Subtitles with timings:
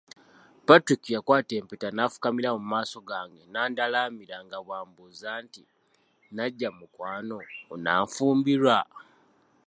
[0.67, 7.37] Patrick yakwata empeta n'afukamira mu maaso gange n'andalamira nga bw'ambuuza nti, "Nnajja mukwano,
[7.73, 8.77] onanfumbirwa?